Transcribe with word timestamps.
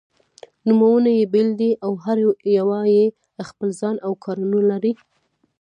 نومونه 0.67 1.09
يې 1.17 1.25
بېل 1.33 1.49
دي 1.61 1.71
او 1.85 1.91
هره 2.03 2.23
یوه 2.57 2.79
یې 2.95 3.05
خپل 3.49 3.69
ځای 3.81 3.95
او 4.05 4.11
کار-ونه 4.23 4.59
لري. 4.69 4.93